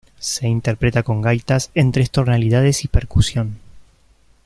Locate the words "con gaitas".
1.03-1.69